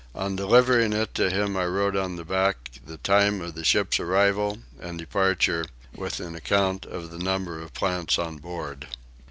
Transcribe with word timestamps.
On 0.15 0.35
delivering 0.35 0.93
it 0.93 1.13
to 1.13 1.29
him 1.29 1.55
I 1.55 1.67
wrote 1.67 1.95
on 1.95 2.15
the 2.15 2.25
back 2.25 2.71
the 2.83 2.97
time 2.97 3.39
of 3.39 3.53
the 3.53 3.63
ship's 3.63 3.99
arrival 3.99 4.57
and 4.79 4.97
departure, 4.97 5.67
with 5.93 6.19
an 6.19 6.33
account 6.33 6.87
of 6.87 7.11
the 7.11 7.19
number 7.19 7.61
of 7.61 7.75
plants 7.75 8.17
on 8.17 8.37
board. 8.39 8.87